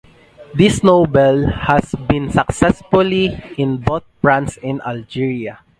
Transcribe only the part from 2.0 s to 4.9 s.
been successful in both France and